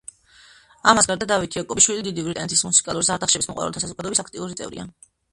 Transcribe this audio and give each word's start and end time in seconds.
ამას 0.91 1.07
გარდა, 1.09 1.25
დავით 1.31 1.57
იაკობაშვილი 1.57 2.05
დიდი 2.07 2.23
ბრიტანეთის 2.27 2.63
მუსიკალური 2.69 3.07
ზარდახშების 3.09 3.49
მოყვარულთა 3.51 3.83
საზოგადოების 3.85 4.23
აქტიური 4.25 4.57
წევრია. 4.63 4.87